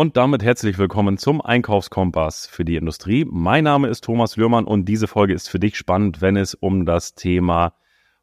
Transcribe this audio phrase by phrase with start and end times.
[0.00, 3.26] Und damit herzlich willkommen zum Einkaufskompass für die Industrie.
[3.28, 6.86] Mein Name ist Thomas Lührmann und diese Folge ist für dich spannend, wenn es um
[6.86, 7.74] das Thema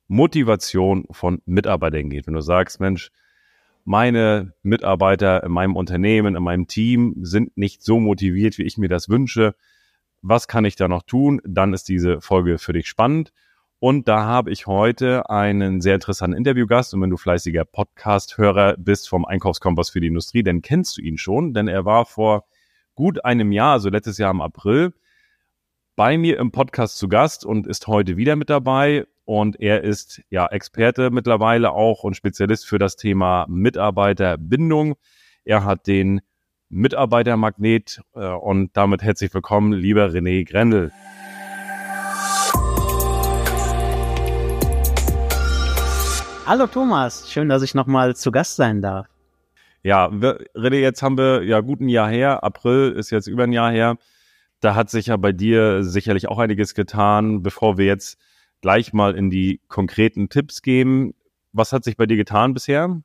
[0.07, 2.27] Motivation von Mitarbeitern geht.
[2.27, 3.11] Wenn du sagst, Mensch,
[3.83, 8.87] meine Mitarbeiter in meinem Unternehmen, in meinem Team sind nicht so motiviert, wie ich mir
[8.87, 9.53] das wünsche.
[10.21, 11.41] Was kann ich da noch tun?
[11.43, 13.33] Dann ist diese Folge für dich spannend.
[13.79, 16.93] Und da habe ich heute einen sehr interessanten Interviewgast.
[16.93, 21.17] Und wenn du fleißiger Podcast-Hörer bist vom Einkaufskompass für die Industrie, dann kennst du ihn
[21.17, 22.45] schon, denn er war vor
[22.95, 24.93] gut einem Jahr, also letztes Jahr im April,
[25.95, 29.05] bei mir im Podcast zu Gast und ist heute wieder mit dabei.
[29.25, 34.95] Und er ist ja Experte mittlerweile auch und Spezialist für das Thema Mitarbeiterbindung.
[35.43, 36.21] Er hat den
[36.69, 40.91] Mitarbeitermagnet äh, und damit herzlich willkommen, lieber René Grendel.
[46.47, 49.07] Hallo Thomas, schön, dass ich nochmal zu Gast sein darf.
[49.81, 53.51] Ja, René, jetzt haben wir ja gut ein Jahr her, April ist jetzt über ein
[53.51, 53.97] Jahr her.
[54.59, 57.41] Da hat sich ja bei dir sicherlich auch einiges getan.
[57.41, 58.19] Bevor wir jetzt
[58.61, 61.15] gleich mal in die konkreten Tipps gehen,
[61.51, 63.01] was hat sich bei dir getan bisher?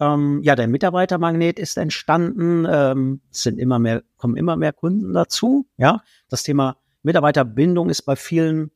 [0.00, 2.66] Ähm, ja, der Mitarbeitermagnet ist entstanden.
[2.68, 5.68] Ähm, es sind immer mehr, kommen immer mehr Kunden dazu.
[5.76, 8.72] Ja, das Thema Mitarbeiterbindung ist bei vielen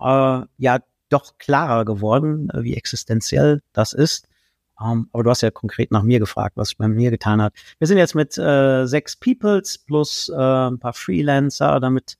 [0.00, 0.78] äh, ja
[1.12, 4.28] doch klarer geworden, äh, wie existenziell das ist.
[4.80, 7.42] Um, ähm, aber du hast ja konkret nach mir gefragt, was ich bei mir getan
[7.42, 7.54] hat.
[7.78, 12.16] Wir sind jetzt mit äh, sechs Peoples plus äh, ein paar Freelancer, damit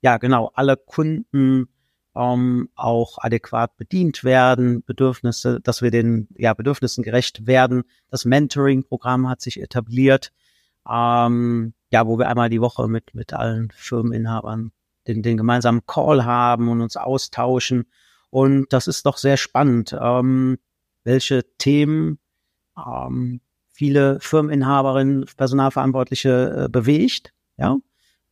[0.00, 1.68] ja genau alle Kunden
[2.14, 7.84] ähm, auch adäquat bedient werden, Bedürfnisse, dass wir den ja, Bedürfnissen gerecht werden.
[8.10, 10.30] Das Mentoring-Programm hat sich etabliert,
[10.88, 14.72] ähm, ja, wo wir einmal die Woche mit mit allen Firmeninhabern
[15.06, 17.86] den, den gemeinsamen Call haben und uns austauschen
[18.34, 20.58] und das ist doch sehr spannend, ähm,
[21.04, 22.18] welche Themen
[22.76, 27.32] ähm, viele Firmeninhaberinnen, Personalverantwortliche äh, bewegt.
[27.58, 27.76] Ja.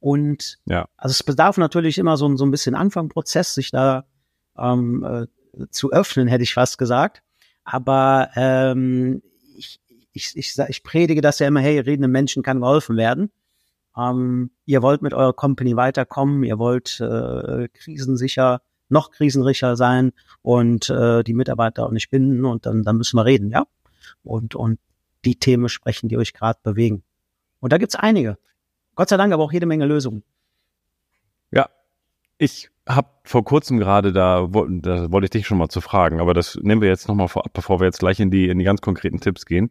[0.01, 0.89] Und ja.
[0.97, 4.05] also es bedarf natürlich immer so, so ein bisschen Anfangprozess, sich da
[4.59, 7.23] ähm, äh, zu öffnen, hätte ich fast gesagt.
[7.63, 9.23] Aber ähm,
[9.57, 13.31] ich, ich, ich, ich predige das ja immer, hey, redenden Menschen kann geholfen werden.
[13.97, 20.89] Ähm, ihr wollt mit eurer Company weiterkommen, ihr wollt äh, krisensicher noch krisenricher sein und
[20.91, 23.67] äh, die Mitarbeiter auch nicht binden und dann, dann müssen wir reden, ja.
[24.23, 24.79] Und, und
[25.25, 27.03] die Themen sprechen, die euch gerade bewegen.
[27.61, 28.39] Und da gibt's einige.
[28.95, 30.23] Gott sei Dank aber auch jede Menge Lösungen.
[31.51, 31.69] Ja,
[32.39, 36.35] ich habe vor kurzem gerade da, da wollte ich dich schon mal zu fragen, aber
[36.35, 38.81] das nehmen wir jetzt nochmal vorab, bevor wir jetzt gleich in die, in die ganz
[38.81, 39.71] konkreten Tipps gehen.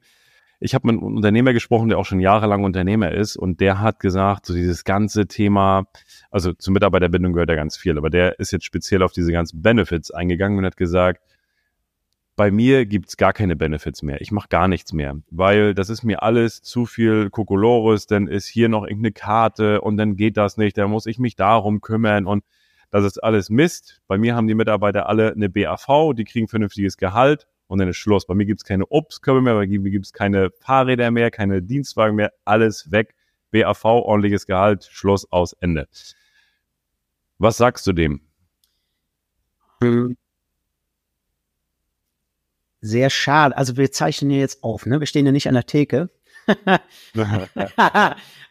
[0.64, 4.00] Ich habe mit einem Unternehmer gesprochen, der auch schon jahrelang Unternehmer ist und der hat
[4.00, 5.88] gesagt, so dieses ganze Thema,
[6.30, 9.64] also zur Mitarbeiterbindung gehört ja ganz viel, aber der ist jetzt speziell auf diese ganzen
[9.64, 11.24] Benefits eingegangen und hat gesagt,
[12.36, 14.22] bei mir gibt's gar keine Benefits mehr.
[14.22, 18.46] Ich mache gar nichts mehr, weil das ist mir alles zu viel Kokolores, dann ist
[18.46, 22.28] hier noch irgendeine Karte und dann geht das nicht, dann muss ich mich darum kümmern
[22.28, 22.44] und
[22.92, 24.04] das ist alles Mist.
[24.08, 27.96] Bei mir haben die Mitarbeiter alle eine BAV, die kriegen vernünftiges Gehalt und dann ist
[27.96, 28.26] Schluss.
[28.26, 31.62] Bei mir gibt es keine Obstkörbe mehr, bei mir gibt es keine Fahrräder mehr, keine
[31.62, 33.16] Dienstwagen mehr, alles weg.
[33.52, 35.88] BAV, ordentliches Gehalt, Schluss, aus, Ende.
[37.38, 38.20] Was sagst du dem?
[42.82, 43.56] Sehr schade.
[43.56, 45.00] Also wir zeichnen hier jetzt auf, ne?
[45.00, 46.10] Wir stehen ja nicht an der Theke.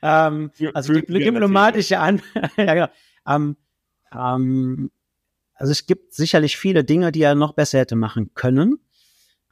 [0.03, 2.23] ähm, also die diplomatische An
[2.57, 2.89] ja, genau.
[3.27, 3.57] ähm,
[4.15, 4.91] ähm,
[5.53, 8.79] also es gibt sicherlich viele Dinge, die er noch besser hätte machen können.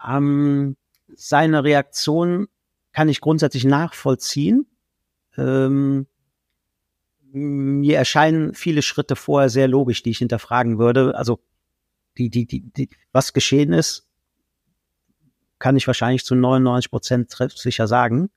[0.06, 0.76] Ähm,
[1.14, 2.48] seine Reaktion
[2.92, 4.66] kann ich grundsätzlich nachvollziehen.
[5.36, 6.06] Ähm,
[7.32, 11.14] mir erscheinen viele Schritte vorher sehr logisch, die ich hinterfragen würde.
[11.14, 11.40] Also
[12.16, 14.06] die, die, die, die was geschehen ist,
[15.58, 18.30] kann ich wahrscheinlich zu 99 Prozent sicher sagen.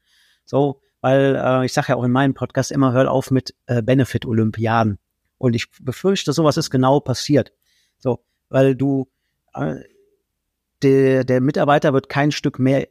[0.45, 3.81] So, weil äh, ich sage ja auch in meinem Podcast immer, hör auf mit äh,
[3.81, 4.99] Benefit-Olympiaden.
[5.37, 7.53] Und ich befürchte, sowas ist genau passiert.
[7.97, 9.09] So, weil du
[9.53, 9.81] äh,
[10.83, 12.87] der, der Mitarbeiter wird kein Stück mehr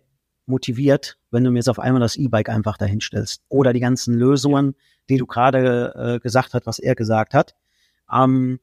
[0.47, 3.43] motiviert, wenn du mir jetzt auf einmal das E-Bike einfach dahinstellst.
[3.49, 4.75] Oder die ganzen Lösungen,
[5.09, 7.55] die du gerade äh, gesagt hast, was er gesagt hat.
[8.13, 8.61] Ähm,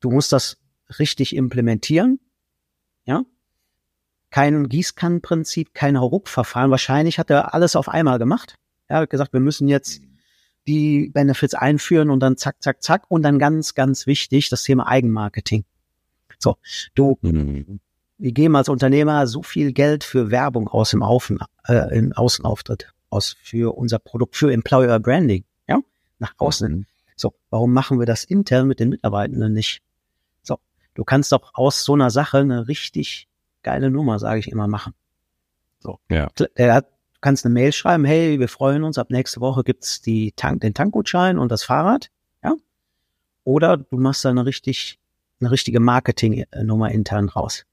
[0.00, 0.58] du musst das
[0.98, 2.20] richtig implementieren.
[3.06, 3.24] Ja.
[4.30, 6.70] Kein Gießkannenprinzip, kein Hauruck-Verfahren.
[6.70, 8.56] Wahrscheinlich hat er alles auf einmal gemacht.
[8.88, 10.02] Er hat gesagt, wir müssen jetzt
[10.66, 13.04] die Benefits einführen und dann zack, zack, zack.
[13.08, 15.64] Und dann ganz, ganz wichtig, das Thema Eigenmarketing.
[16.38, 16.56] So,
[16.94, 17.80] du, mhm
[18.18, 22.92] wir geben als Unternehmer so viel Geld für Werbung aus im, Außen, äh, im Außenauftritt,
[23.10, 25.80] aus für unser Produkt, für Employer Branding, ja,
[26.18, 26.72] nach außen.
[26.72, 26.86] Mhm.
[27.16, 29.82] So, warum machen wir das intern mit den Mitarbeitenden nicht?
[30.42, 30.58] So,
[30.94, 33.28] du kannst doch aus so einer Sache eine richtig
[33.62, 34.94] geile Nummer, sage ich immer, machen.
[35.80, 36.30] So, ja.
[36.56, 36.86] Der hat,
[37.20, 40.74] kannst eine Mail schreiben, hey, wir freuen uns, ab nächste Woche gibt's die Tank, den
[40.74, 42.10] Tankgutschein und das Fahrrad,
[42.42, 42.54] ja.
[43.44, 45.00] Oder du machst da eine richtig,
[45.40, 47.64] eine richtige Marketingnummer intern raus.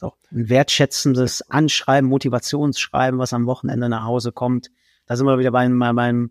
[0.00, 4.70] So, ein wertschätzendes Anschreiben, Motivationsschreiben, was am Wochenende nach Hause kommt.
[5.04, 6.30] Da sind wir wieder bei, bei meinem,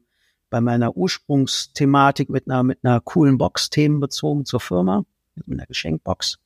[0.50, 5.06] bei meiner Ursprungsthematik mit einer, mit einer coolen Box themenbezogen zur Firma,
[5.36, 6.40] mit einer Geschenkbox.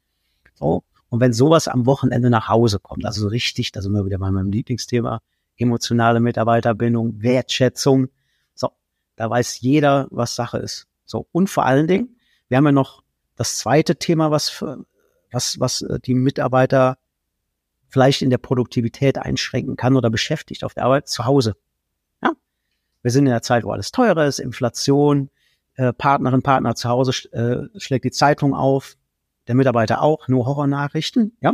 [0.54, 0.84] So.
[1.08, 4.30] Und wenn sowas am Wochenende nach Hause kommt, also richtig, da sind wir wieder bei
[4.30, 5.22] meinem Lieblingsthema,
[5.56, 8.10] emotionale Mitarbeiterbindung, Wertschätzung.
[8.54, 8.72] So,
[9.16, 10.88] da weiß jeder, was Sache ist.
[11.06, 12.18] So, und vor allen Dingen,
[12.50, 13.02] wir haben ja noch
[13.38, 14.86] das zweite Thema, was, für,
[15.32, 16.98] was, was äh, die Mitarbeiter
[17.94, 21.56] vielleicht in der Produktivität einschränken kann oder beschäftigt auf der Arbeit zu Hause.
[22.24, 22.32] Ja?
[23.04, 25.30] Wir sind in der Zeit, wo alles teurer ist, Inflation,
[25.76, 28.98] äh, Partnerin, Partner zu Hause äh, schlägt die Zeitung auf,
[29.46, 31.54] der Mitarbeiter auch, nur Horrornachrichten, ja.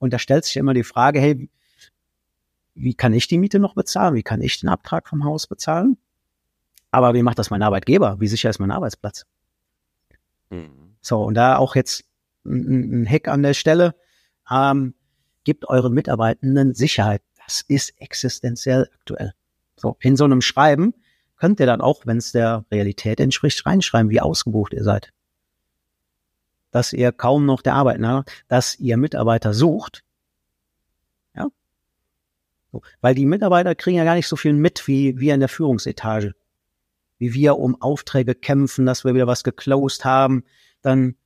[0.00, 1.48] Und da stellt sich immer die Frage, hey,
[2.74, 4.16] wie kann ich die Miete noch bezahlen?
[4.16, 5.96] Wie kann ich den Abtrag vom Haus bezahlen?
[6.90, 8.18] Aber wie macht das mein Arbeitgeber?
[8.18, 9.26] Wie sicher ist mein Arbeitsplatz?
[10.50, 10.96] Mhm.
[11.00, 12.04] So, und da auch jetzt
[12.44, 13.94] ein, ein Hack an der Stelle.
[14.50, 14.94] Ähm,
[15.48, 17.22] gebt euren Mitarbeitenden Sicherheit.
[17.44, 19.32] Das ist existenziell aktuell.
[19.76, 20.94] So, in so einem Schreiben
[21.36, 25.12] könnt ihr dann auch, wenn es der Realität entspricht, reinschreiben, wie ausgebucht ihr seid
[26.70, 30.04] dass ihr kaum noch der Arbeit nach, dass ihr Mitarbeiter sucht.
[31.34, 31.48] Ja.
[32.72, 35.48] So, weil die Mitarbeiter kriegen ja gar nicht so viel mit wie wir in der
[35.48, 36.34] Führungsetage.
[37.18, 40.44] Wie wir um Aufträge kämpfen, dass wir wieder was geclosed haben,
[40.82, 41.16] dann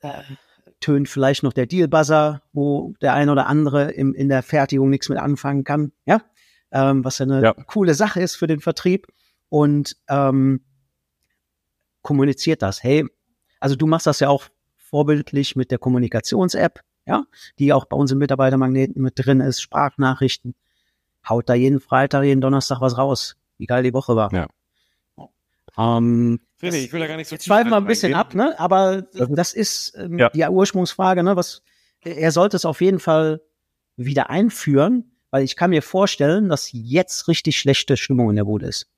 [0.00, 0.22] äh,
[0.80, 5.08] tönt vielleicht noch der Dealbuzzer, wo der ein oder andere im, in der Fertigung nichts
[5.08, 5.92] mit anfangen kann.
[6.04, 6.22] Ja.
[6.70, 7.52] Ähm, was ja eine ja.
[7.52, 9.06] coole Sache ist für den Vertrieb.
[9.48, 10.60] Und ähm,
[12.02, 12.82] kommuniziert das.
[12.82, 13.06] Hey,
[13.60, 14.44] also du machst das ja auch
[14.76, 17.24] vorbildlich mit der Kommunikations-App, ja,
[17.58, 20.54] die auch bei uns im Mitarbeitermagneten mit drin ist, Sprachnachrichten.
[21.28, 23.36] Haut da jeden Freitag, jeden Donnerstag was raus.
[23.58, 24.32] Wie geil die Woche war.
[24.32, 24.46] Ja.
[25.78, 28.58] Ähm, das, ich will da gar nicht so schweifen wir ein bisschen ab, ne?
[28.58, 30.30] Aber das, das ist ähm, ja.
[30.30, 31.36] die Ursprungsfrage, ne?
[31.36, 31.62] Was
[32.00, 33.40] er sollte es auf jeden Fall
[33.96, 38.66] wieder einführen, weil ich kann mir vorstellen, dass jetzt richtig schlechte Stimmung in der Bude
[38.66, 38.88] ist.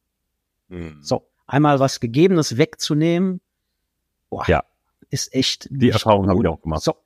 [0.69, 0.99] Mhm.
[1.01, 3.41] So, einmal was Gegebenes wegzunehmen,
[4.29, 4.65] boah, ja.
[5.11, 5.69] ist echt.
[5.71, 6.83] Die Erfahrung habe ich auch gemacht.
[6.83, 6.97] So,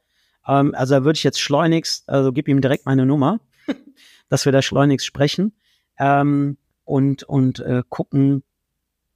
[0.46, 3.40] ähm, also da würde ich jetzt schleunigst, also gib ihm direkt meine Nummer,
[4.28, 5.54] dass wir da schleunigst sprechen
[5.98, 8.42] ähm, und und äh, gucken,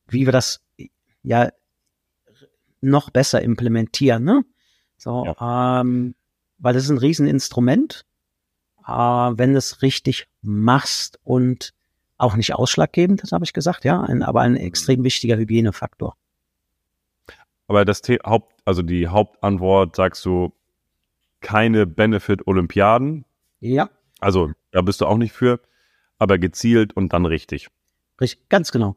[0.08, 0.60] wie wir das
[1.22, 1.50] ja
[2.80, 4.24] noch besser implementieren.
[4.24, 4.44] Ne?
[4.96, 5.80] So, ja.
[5.80, 6.14] ähm,
[6.58, 8.04] weil das ist ein Rieseninstrument,
[8.86, 11.74] äh, wenn du es richtig machst und
[12.18, 16.16] auch nicht ausschlaggebend, das habe ich gesagt, ja, ein, aber ein extrem wichtiger Hygienefaktor.
[17.68, 20.52] Aber das The Haupt, also die Hauptantwort sagst du
[21.40, 23.24] keine Benefit-Olympiaden.
[23.60, 23.90] Ja.
[24.20, 25.60] Also da bist du auch nicht für,
[26.18, 27.68] aber gezielt und dann richtig.
[28.20, 28.96] Richtig, ganz genau.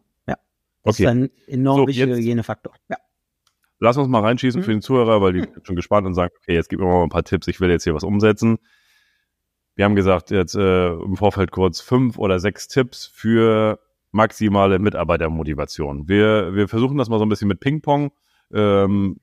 [0.90, 0.92] Ja.
[0.92, 1.04] Das okay.
[1.04, 2.74] ist ein enorm so, wichtiger Hygienefaktor.
[2.90, 2.98] Ja.
[3.80, 4.66] Lass uns mal reinschießen mhm.
[4.66, 7.04] für den Zuhörer, weil die sind schon gespannt und sagen, okay, jetzt gib mir mal
[7.04, 8.60] ein paar Tipps, ich will jetzt hier was umsetzen.
[9.76, 13.80] Wir haben gesagt, jetzt äh, im Vorfeld kurz fünf oder sechs Tipps für
[14.12, 16.10] maximale Mitarbeitermotivation.
[16.10, 18.12] Wir, wir versuchen das mal so ein bisschen mit Ping-Pong.
[18.52, 19.22] Ähm,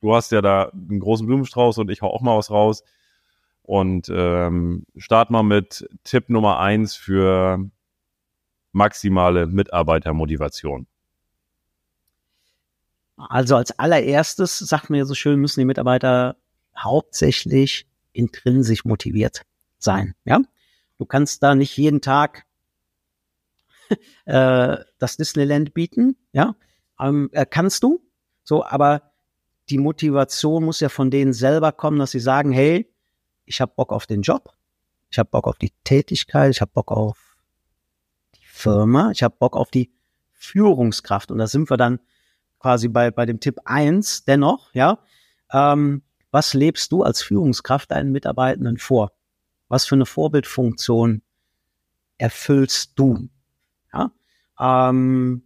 [0.00, 2.82] du hast ja da einen großen Blumenstrauß und ich hau auch mal was raus.
[3.62, 7.70] Und ähm, start mal mit Tipp Nummer eins für
[8.72, 10.86] maximale Mitarbeitermotivation.
[13.16, 16.36] Also als allererstes, sagt mir so schön, müssen die Mitarbeiter
[16.76, 19.42] hauptsächlich intrinsisch motiviert
[19.78, 20.14] sein.
[20.24, 20.40] Ja,
[20.98, 22.44] du kannst da nicht jeden Tag
[24.24, 26.16] äh, das Disneyland bieten.
[26.32, 26.56] Ja,
[27.00, 28.00] ähm, äh, kannst du,
[28.42, 29.12] so, aber
[29.70, 32.92] die Motivation muss ja von denen selber kommen, dass sie sagen, hey,
[33.46, 34.52] ich habe Bock auf den Job,
[35.10, 37.36] ich habe Bock auf die Tätigkeit, ich habe Bock auf
[38.34, 39.92] die Firma, ich habe Bock auf die
[40.32, 41.30] Führungskraft.
[41.30, 42.00] Und da sind wir dann
[42.64, 44.98] quasi bei, bei dem Tipp eins dennoch, ja.
[45.52, 49.12] Ähm, was lebst du als Führungskraft deinen Mitarbeitenden vor?
[49.68, 51.22] Was für eine Vorbildfunktion
[52.18, 53.28] erfüllst du?
[53.92, 54.10] Ja?
[54.58, 55.42] Ähm,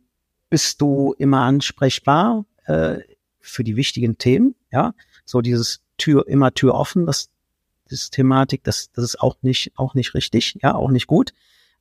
[0.48, 2.46] bist du immer ansprechbar?
[2.68, 2.98] äh,
[3.40, 4.94] für die wichtigen Themen, ja,
[5.24, 7.30] so dieses Tür, immer Tür offen, das,
[7.88, 11.32] das Thematik, das, das ist auch nicht, auch nicht richtig, ja, auch nicht gut.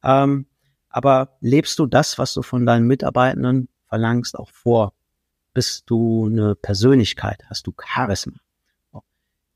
[0.04, 0.48] Ähm,
[0.90, 4.94] aber lebst du das, was du von deinen Mitarbeitenden verlangst, auch vor?
[5.58, 7.44] Bist du eine Persönlichkeit?
[7.50, 8.38] Hast du Charisma?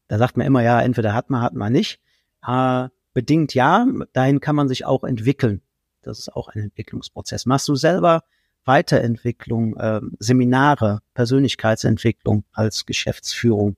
[0.08, 2.01] Da sagt man immer, ja, entweder hat man, hat man nicht.
[2.43, 5.62] Äh, bedingt ja, dahin kann man sich auch entwickeln.
[6.01, 7.46] Das ist auch ein Entwicklungsprozess.
[7.46, 8.24] Machst du selber
[8.65, 13.77] Weiterentwicklung, äh, Seminare, Persönlichkeitsentwicklung als Geschäftsführung?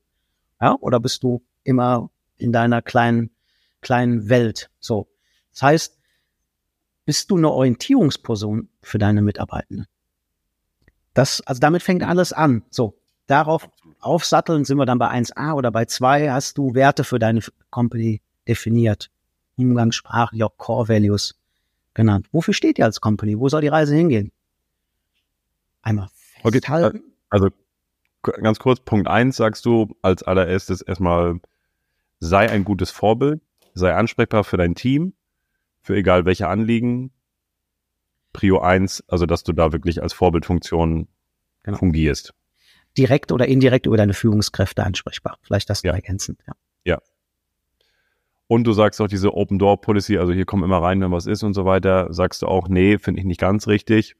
[0.62, 3.32] Ja, oder bist du immer in deiner kleinen,
[3.82, 4.70] kleinen Welt?
[4.80, 5.08] So.
[5.52, 5.98] Das heißt,
[7.04, 9.88] bist du eine Orientierungsperson für deine Mitarbeitenden?
[11.14, 12.62] Das, also damit fängt alles an.
[12.70, 12.94] So,
[13.26, 13.68] darauf
[14.00, 17.40] aufsatteln sind wir dann bei 1a oder bei 2 hast du Werte für deine
[17.70, 19.10] Company definiert.
[19.56, 21.36] Umgangssprachlich auch Core Values
[21.94, 22.26] genannt.
[22.32, 23.38] Wofür steht ihr als Company?
[23.38, 24.32] Wo soll die Reise hingehen?
[25.82, 26.08] Einmal
[26.42, 26.98] festhalten.
[26.98, 27.48] Okay, also
[28.22, 31.40] ganz kurz, Punkt 1 sagst du als allererstes erstmal,
[32.18, 33.40] sei ein gutes Vorbild,
[33.74, 35.14] sei ansprechbar für dein Team,
[35.82, 37.12] für egal welche Anliegen.
[38.34, 41.08] Prio 1, also dass du da wirklich als Vorbildfunktion
[41.62, 41.78] genau.
[41.78, 42.34] fungierst.
[42.98, 45.38] Direkt oder indirekt über deine Führungskräfte ansprechbar.
[45.40, 45.94] Vielleicht das ja.
[45.94, 46.52] ergänzend, ja.
[46.84, 46.98] Ja.
[48.46, 51.26] Und du sagst auch diese Open Door Policy, also hier kommen immer rein, wenn was
[51.26, 54.16] ist und so weiter, sagst du auch, nee, finde ich nicht ganz richtig.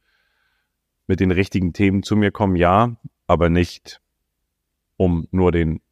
[1.07, 4.01] Mit den richtigen Themen zu mir kommen, ja, aber nicht
[4.97, 5.83] um nur den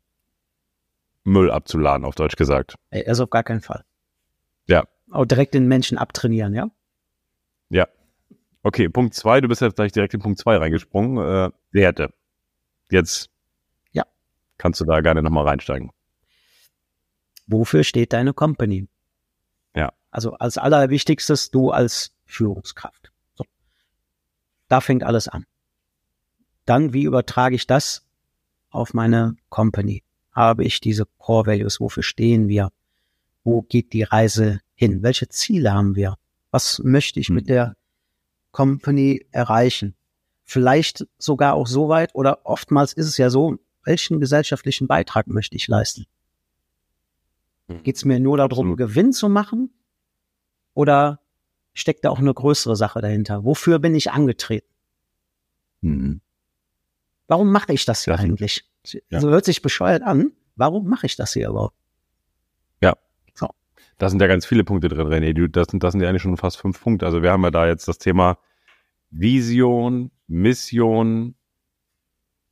[1.24, 2.76] Müll abzuladen, auf Deutsch gesagt.
[2.90, 3.84] Also auf gar keinen Fall.
[4.66, 4.84] Ja.
[5.10, 6.70] Auch direkt den Menschen abtrainieren, ja?
[7.68, 7.88] Ja.
[8.64, 11.18] Okay, Punkt zwei, du bist jetzt gleich direkt in Punkt zwei reingesprungen.
[11.18, 12.12] Äh, Werte.
[12.90, 13.30] Jetzt
[13.92, 14.04] ja.
[14.56, 15.90] kannst du da gerne nochmal reinsteigen.
[17.46, 18.88] Wofür steht deine Company?
[19.74, 19.92] Ja.
[20.10, 23.10] Also als allerwichtigstes du als Führungskraft.
[23.34, 23.44] So.
[24.68, 25.44] Da fängt alles an.
[26.64, 28.06] Dann, wie übertrage ich das
[28.70, 30.04] auf meine Company?
[30.30, 31.80] Habe ich diese Core Values?
[31.80, 32.70] Wofür stehen wir?
[33.42, 35.02] Wo geht die Reise hin?
[35.02, 36.16] Welche Ziele haben wir?
[36.52, 37.48] Was möchte ich mit hm.
[37.48, 37.76] der
[38.52, 39.94] Company erreichen?
[40.44, 45.56] Vielleicht sogar auch so weit oder oftmals ist es ja so, welchen gesellschaftlichen Beitrag möchte
[45.56, 46.06] ich leisten?
[47.68, 47.82] Hm.
[47.82, 48.78] Geht es mir nur darum, Absolut.
[48.78, 49.70] Gewinn zu machen?
[50.74, 51.20] Oder
[51.74, 53.44] steckt da auch eine größere Sache dahinter?
[53.44, 54.68] Wofür bin ich angetreten?
[55.80, 56.20] Mhm.
[57.28, 58.64] Warum mache ich das hier das eigentlich?
[59.10, 59.20] Ja.
[59.20, 60.32] So hört sich bescheuert an.
[60.56, 61.76] Warum mache ich das hier überhaupt?
[64.02, 65.46] Da sind ja ganz viele Punkte drin, René.
[65.46, 67.06] Das sind, das sind ja eigentlich schon fast fünf Punkte.
[67.06, 68.36] Also wir haben ja da jetzt das Thema
[69.12, 71.36] Vision, Mission,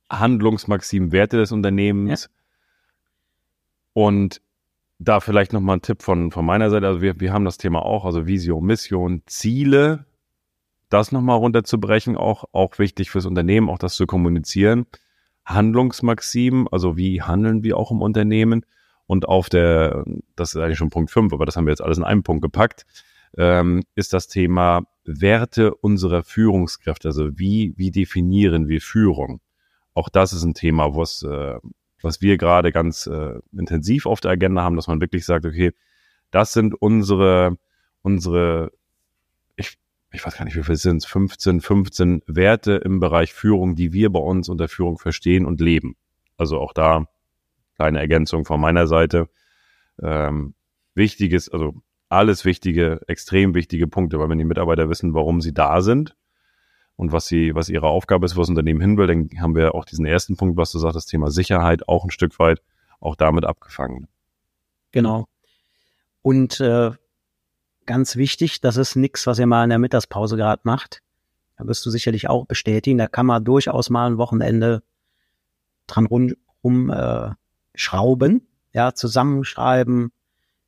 [0.09, 2.29] Handlungsmaxim, Werte des Unternehmens.
[2.29, 2.29] Ja.
[3.91, 4.41] Und
[4.97, 6.87] da vielleicht nochmal ein Tipp von, von meiner Seite.
[6.87, 10.05] Also wir, wir haben das Thema auch, also Vision, Mission, Ziele.
[10.87, 14.85] Das nochmal runterzubrechen, auch, auch wichtig fürs Unternehmen, auch das zu kommunizieren.
[15.43, 18.65] Handlungsmaximen, also wie handeln wir auch im Unternehmen.
[19.11, 20.05] Und auf der,
[20.37, 22.41] das ist eigentlich schon Punkt 5, aber das haben wir jetzt alles in einem Punkt
[22.41, 22.85] gepackt,
[23.37, 27.09] ähm, ist das Thema Werte unserer Führungskräfte.
[27.09, 29.41] Also wie, wie definieren wir Führung?
[29.93, 31.59] Auch das ist ein Thema, was, äh,
[32.01, 35.73] was wir gerade ganz äh, intensiv auf der Agenda haben, dass man wirklich sagt, okay,
[36.31, 37.57] das sind unsere,
[38.03, 38.71] unsere,
[39.57, 39.77] ich,
[40.13, 43.91] ich weiß gar nicht, wie viel sind es, 15, 15 Werte im Bereich Führung, die
[43.91, 45.97] wir bei uns unter Führung verstehen und leben.
[46.37, 47.07] Also auch da
[47.81, 49.27] kleine Ergänzung von meiner Seite.
[50.01, 50.53] Ähm,
[50.93, 51.73] wichtiges, also
[52.09, 56.15] alles wichtige, extrem wichtige Punkte, weil wenn die Mitarbeiter wissen, warum sie da sind,
[56.95, 59.73] und was sie, was ihre Aufgabe ist, wo das Unternehmen hin will, dann haben wir
[59.73, 62.61] auch diesen ersten Punkt, was du sagst, das Thema Sicherheit auch ein Stück weit
[62.99, 64.07] auch damit abgefangen.
[64.91, 65.27] Genau.
[66.21, 66.91] Und äh,
[67.87, 71.01] ganz wichtig, das ist nichts, was ihr mal in der Mittagspause gerade macht.
[71.57, 72.99] Da wirst du sicherlich auch bestätigen.
[72.99, 74.83] Da kann man durchaus mal ein Wochenende
[75.87, 77.31] dran rum, rum äh,
[77.81, 80.11] schrauben, ja, zusammenschreiben,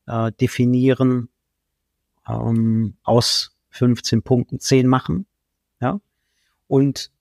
[0.08, 1.30] äh, definieren,
[2.28, 5.26] ähm, aus 15 Punkten 10 machen.
[5.80, 6.02] Ja.
[6.68, 7.12] Und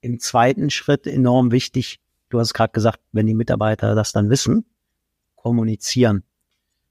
[0.00, 4.66] im zweiten Schritt enorm wichtig, du hast gerade gesagt, wenn die Mitarbeiter das dann wissen,
[5.36, 6.24] kommunizieren.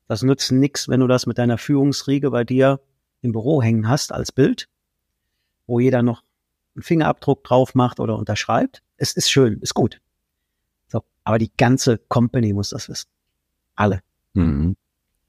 [0.07, 2.81] Das nützt nichts, wenn du das mit deiner Führungsriege bei dir
[3.21, 4.67] im Büro hängen hast als Bild,
[5.67, 6.23] wo jeder noch
[6.75, 8.81] einen Fingerabdruck drauf macht oder unterschreibt.
[8.97, 10.01] Es ist schön, ist gut.
[11.23, 13.09] Aber die ganze Company muss das wissen.
[13.75, 14.01] Alle.
[14.33, 14.75] Mhm.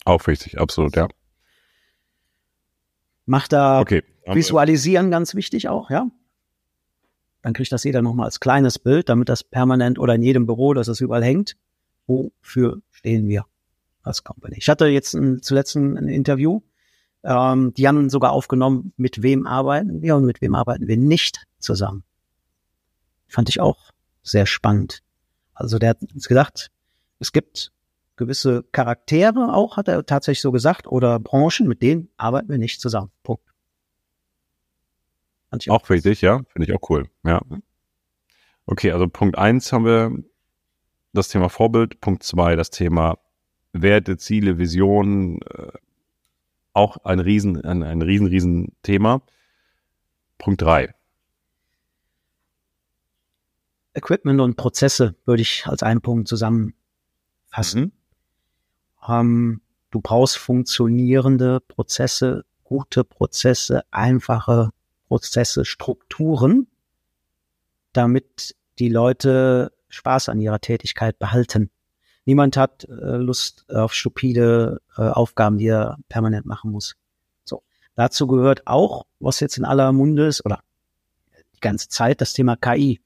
[0.05, 1.09] Auch wichtig, absolut, ja.
[3.25, 6.11] Macht da okay, Visualisieren ganz wichtig auch, ja
[7.43, 10.75] dann kriegt das jeder nochmal als kleines Bild, damit das permanent oder in jedem Büro,
[10.75, 11.57] dass es überall hängt.
[12.07, 13.45] Wofür stehen wir
[14.03, 14.57] als Company?
[14.57, 16.63] Ich hatte jetzt ein, zuletzt ein Interview,
[17.25, 21.45] ähm, die haben sogar aufgenommen, mit wem arbeiten wir und mit wem arbeiten wir nicht
[21.59, 22.05] zusammen.
[23.29, 23.91] Fand ich auch
[24.23, 25.03] sehr spannend.
[25.55, 26.71] Also der hat gesagt,
[27.19, 27.73] es gibt
[28.17, 32.81] gewisse Charaktere auch, hat er tatsächlich so gesagt, oder Branchen, mit denen arbeiten wir nicht
[32.81, 33.11] zusammen.
[33.23, 33.43] Punkt.
[35.69, 36.43] Auch wichtig, ja.
[36.49, 37.09] Finde ich auch cool.
[37.25, 37.43] Ja.
[38.65, 40.17] Okay, also Punkt eins haben wir
[41.13, 42.01] das Thema Vorbild.
[42.01, 43.19] Punkt zwei das Thema
[43.73, 45.43] Werte, Ziele, Visionen.
[45.43, 45.73] Äh,
[46.73, 49.21] auch ein riesen, ein, ein riesen, riesen Thema.
[50.39, 50.95] Punkt drei
[53.95, 57.81] Equipment und Prozesse würde ich als einen Punkt zusammenfassen.
[57.81, 57.93] Mhm.
[59.09, 64.71] Ähm, du brauchst funktionierende Prozesse, gute Prozesse, einfache
[65.09, 66.69] Prozesse, Strukturen,
[67.93, 71.71] damit die Leute Spaß an ihrer Tätigkeit behalten.
[72.25, 76.95] Niemand hat äh, Lust auf stupide äh, Aufgaben, die er permanent machen muss.
[77.45, 77.63] So.
[77.95, 80.63] Dazu gehört auch, was jetzt in aller Munde ist, oder
[81.57, 83.01] die ganze Zeit, das Thema KI.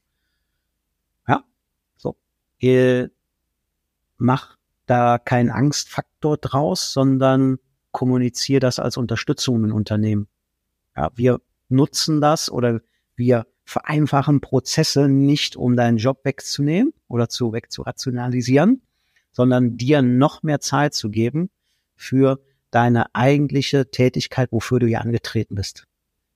[2.59, 2.69] Ja.
[2.69, 3.11] Ihr
[4.19, 7.59] macht da keinen Angstfaktor draus, sondern
[7.91, 10.29] kommuniziere das als Unterstützung in Unternehmen.
[10.97, 12.81] Ja, wir nutzen das oder
[13.17, 18.83] wir vereinfachen Prozesse nicht, um deinen Job wegzunehmen oder zu wegzurationalisieren,
[19.33, 21.51] sondern dir noch mehr Zeit zu geben
[21.97, 25.85] für deine eigentliche Tätigkeit, wofür du hier angetreten bist.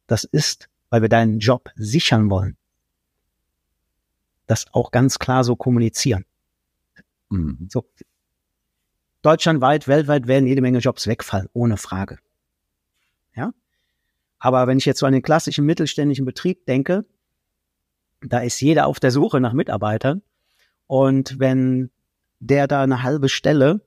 [0.07, 2.57] Das ist, weil wir deinen Job sichern wollen.
[4.51, 6.25] Das auch ganz klar so kommunizieren.
[7.29, 7.69] Mhm.
[7.71, 7.85] So.
[9.23, 12.19] Deutschlandweit, weltweit werden jede Menge Jobs wegfallen, ohne Frage.
[13.37, 13.53] Ja.
[14.41, 17.05] Aber wenn ich jetzt so an den klassischen mittelständischen Betrieb denke,
[18.23, 20.21] da ist jeder auf der Suche nach Mitarbeitern.
[20.89, 21.93] Und wenn
[22.41, 23.83] der da eine halbe Stelle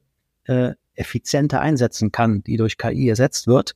[0.46, 3.76] äh, effizienter einsetzen kann, die durch KI ersetzt wird,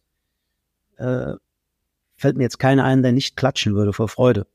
[0.95, 1.33] äh,
[2.15, 4.47] fällt mir jetzt keiner ein, der nicht klatschen würde vor Freude.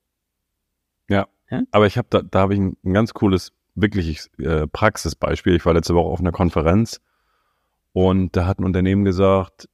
[1.71, 5.57] Aber ich habe da, da habe ich ein, ein, ganz cooles, wirklich äh, Praxisbeispiel.
[5.57, 7.01] Ich war letzte Woche auf einer Konferenz
[7.93, 9.69] und da hat ein Unternehmen gesagt,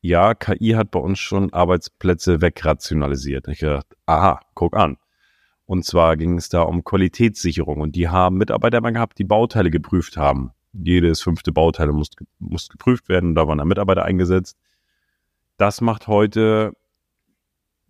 [0.00, 3.48] ja, KI hat bei uns schon Arbeitsplätze wegrationalisiert.
[3.48, 4.98] Ich dachte, aha, guck an.
[5.66, 7.80] Und zwar ging es da um Qualitätssicherung.
[7.80, 10.50] Und die haben Mitarbeiter mal gehabt, die Bauteile geprüft haben.
[10.74, 13.30] Jedes fünfte Bauteil muss, muss geprüft werden.
[13.30, 14.58] Und da waren da Mitarbeiter eingesetzt.
[15.56, 16.74] Das macht heute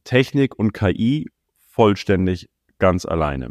[0.04, 2.48] Technik und KI vollständig
[2.84, 3.48] ganz alleine.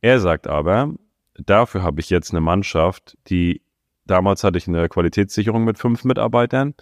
[0.00, 0.92] Er sagt aber,
[1.38, 3.62] dafür habe ich jetzt eine Mannschaft, die
[4.06, 6.74] damals hatte ich eine Qualitätssicherung mit fünf Mitarbeitern.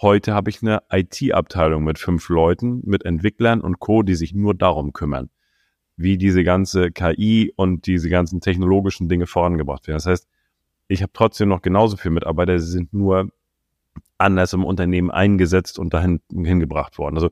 [0.00, 4.54] Heute habe ich eine IT-Abteilung mit fünf Leuten, mit Entwicklern und Co., die sich nur
[4.54, 5.28] darum kümmern
[5.98, 9.96] wie diese ganze KI und diese ganzen technologischen Dinge vorangebracht werden.
[9.96, 10.28] Das heißt,
[10.86, 13.30] ich habe trotzdem noch genauso viele Mitarbeiter, sie sind nur
[14.16, 17.16] anders im Unternehmen eingesetzt und dahin hingebracht worden.
[17.16, 17.30] Also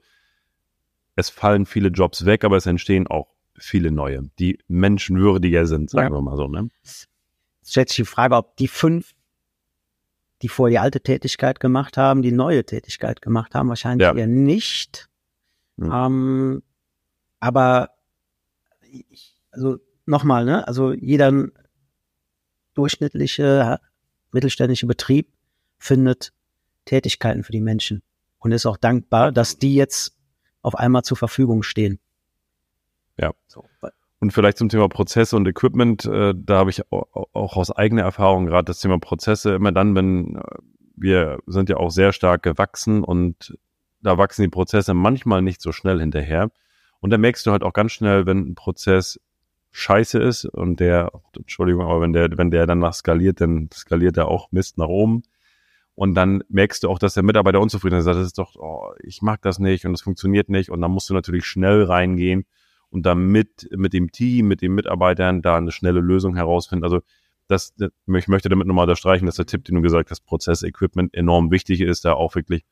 [1.14, 6.12] es fallen viele Jobs weg, aber es entstehen auch viele neue, die menschenwürdiger sind, sagen
[6.12, 6.18] ja.
[6.18, 6.48] wir mal so.
[6.48, 6.68] Ne?
[6.82, 7.08] Jetzt
[7.64, 9.14] stellt sich die Frage, ob die fünf,
[10.42, 14.14] die vorher die alte Tätigkeit gemacht haben, die neue Tätigkeit gemacht haben, wahrscheinlich ja.
[14.14, 15.08] eher nicht.
[15.78, 15.90] Hm.
[15.92, 16.62] Ähm,
[17.40, 17.90] aber
[18.82, 20.66] ich, also nochmal, ne?
[20.66, 21.48] Also jeder
[22.74, 23.80] durchschnittliche
[24.32, 25.32] mittelständische Betrieb
[25.78, 26.32] findet
[26.84, 28.02] Tätigkeiten für die Menschen
[28.38, 30.16] und ist auch dankbar, dass die jetzt
[30.62, 31.98] auf einmal zur Verfügung stehen.
[33.18, 33.32] Ja.
[33.46, 33.64] So.
[34.18, 38.02] Und vielleicht zum Thema Prozesse und Equipment, äh, da habe ich auch, auch aus eigener
[38.02, 40.42] Erfahrung gerade das Thema Prozesse immer dann, wenn äh,
[40.96, 43.58] wir sind ja auch sehr stark gewachsen und
[44.00, 46.50] da wachsen die Prozesse manchmal nicht so schnell hinterher.
[47.00, 49.20] Und dann merkst du halt auch ganz schnell, wenn ein Prozess
[49.72, 54.28] scheiße ist und der, Entschuldigung, aber wenn der, wenn der danach skaliert, dann skaliert er
[54.28, 55.22] auch Mist nach oben.
[55.94, 58.06] Und dann merkst du auch, dass der Mitarbeiter unzufrieden ist.
[58.06, 60.70] Das ist doch, oh, ich mag das nicht und es funktioniert nicht.
[60.70, 62.46] Und dann musst du natürlich schnell reingehen
[62.90, 66.84] und dann mit, dem Team, mit den Mitarbeitern da eine schnelle Lösung herausfinden.
[66.84, 67.00] Also
[67.48, 71.50] das, ich möchte damit nochmal unterstreichen, dass der Tipp, den du gesagt hast, Prozess-Equipment enorm
[71.50, 72.64] wichtig ist, da auch wirklich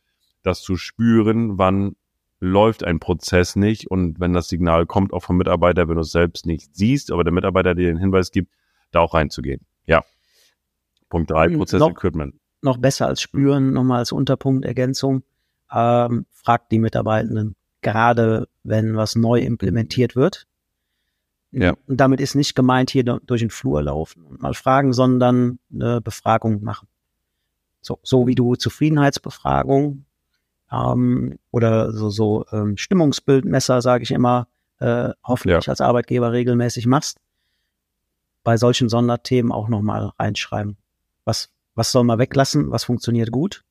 [0.43, 1.97] das zu spüren, wann
[2.41, 6.13] läuft ein Prozess nicht und wenn das Signal kommt auch vom Mitarbeiter, wenn du es
[6.13, 8.53] selbst nicht siehst, aber der Mitarbeiter dir den Hinweis gibt,
[8.91, 9.63] da auch reinzugehen.
[9.87, 10.05] Ja.
[11.09, 12.35] Punkt drei, hm, Prozess-Equipment.
[12.63, 15.23] Noch, noch, besser als spüren, nochmal als Unterpunkt, Ergänzung,
[15.73, 20.47] ähm, fragt die Mitarbeitenden, gerade wenn was neu implementiert wird.
[21.53, 21.75] Ja.
[21.87, 26.01] Und damit ist nicht gemeint, hier durch den Flur laufen und mal fragen, sondern eine
[26.01, 26.89] Befragung machen.
[27.81, 30.05] So, so wie du Zufriedenheitsbefragung
[30.73, 34.49] ähm, oder so, so ähm, Stimmungsbildmesser, sage ich immer,
[34.81, 35.71] äh, hoffentlich ja.
[35.71, 37.21] als Arbeitgeber regelmäßig machst,
[38.43, 40.77] bei solchen Sonderthemen auch nochmal reinschreiben.
[41.25, 42.73] Was, was soll man weglassen?
[42.73, 43.63] Was funktioniert gut?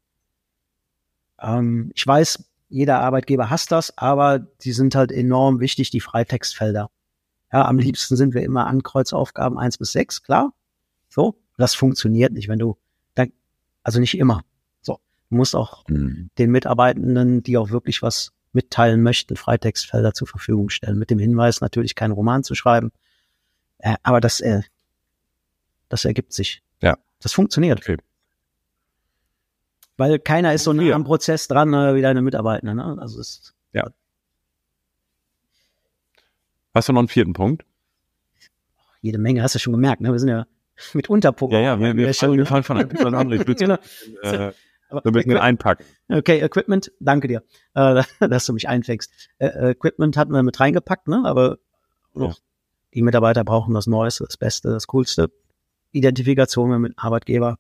[1.42, 6.90] Ähm, ich weiß, jeder Arbeitgeber hasst das, aber die sind halt enorm wichtig, die Freitextfelder.
[7.52, 10.54] Ja, am liebsten sind wir immer Ankreuzaufgaben eins bis sechs, klar.
[11.08, 12.78] So, das funktioniert nicht, wenn du,
[13.14, 13.32] dann,
[13.84, 14.44] also nicht immer.
[14.86, 16.30] Du musst auch mhm.
[16.38, 21.00] den Mitarbeitenden, die auch wirklich was mitteilen möchten, Freitextfelder zur Verfügung stellen.
[21.00, 22.92] Mit dem Hinweis, natürlich keinen Roman zu schreiben.
[23.80, 24.62] Äh, aber das, äh,
[25.90, 26.62] das ergibt sich.
[26.82, 26.98] Ja.
[27.20, 27.80] Das funktioniert.
[27.80, 27.98] Okay.
[30.04, 32.74] Weil keiner ist so nah am Prozess dran äh, wie deine Mitarbeiter.
[32.74, 32.98] Ne?
[33.00, 33.90] Also ist, ja.
[36.74, 37.64] Hast du noch einen vierten Punkt?
[39.00, 40.02] Jede Menge, hast du schon gemerkt.
[40.02, 40.12] Ne?
[40.12, 40.46] Wir sind ja
[40.94, 41.58] mit Unterpunkten.
[41.58, 43.32] Ja, ja, wir, wir, fallen, fallen von einem an.
[43.32, 43.76] Ich genau.
[44.24, 44.52] äh,
[44.90, 45.86] Aber ein bisschen einpacken.
[46.10, 47.42] Okay, Equipment, danke dir,
[47.74, 49.10] äh, dass du mich einfängst.
[49.38, 51.22] Äh, Equipment hatten wir mit reingepackt, ne?
[51.24, 51.60] aber
[52.14, 52.34] ja.
[52.94, 55.32] die Mitarbeiter brauchen das Neueste, das Beste, das Coolste.
[55.94, 57.58] Identifikation mit Arbeitgeber,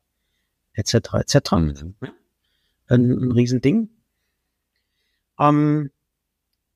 [0.73, 1.51] etc., etc.
[1.53, 1.95] Mhm.
[2.93, 3.89] Ein, ein Riesending.
[5.39, 5.89] Ähm,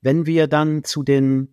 [0.01, 1.49] wenn wir dann zu den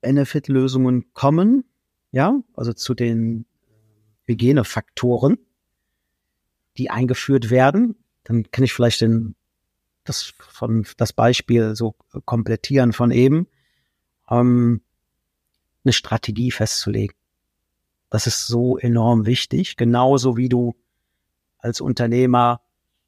[0.00, 1.64] Benefit-Lösungen kommen,
[2.10, 3.46] ja, also zu den
[4.24, 5.38] Hygienefaktoren,
[6.76, 9.36] die eingeführt werden, dann kann ich vielleicht den,
[10.02, 11.94] das von das Beispiel so
[12.24, 13.46] komplettieren von eben,
[14.28, 14.80] ähm,
[15.84, 17.16] eine Strategie festzulegen.
[18.10, 20.74] Das ist so enorm wichtig, genauso wie du
[21.64, 22.60] als Unternehmer